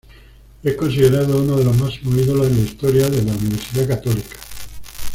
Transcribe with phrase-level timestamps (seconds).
[0.63, 4.37] Es considerado uno de los máximos ídolos en la historia de Universidad Católica.